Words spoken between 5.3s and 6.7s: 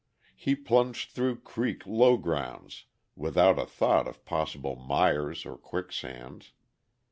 or quicksands.